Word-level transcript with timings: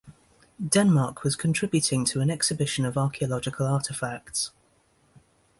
Denmark 0.67 1.23
was 1.23 1.35
contributing 1.35 2.05
to 2.05 2.21
an 2.21 2.31
exhibition 2.31 2.85
of 2.85 2.97
archeological 2.97 3.67
artefacts. 3.67 4.49